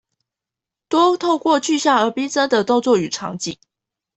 [0.89, 3.59] 多透過具象而逼真的動作與場景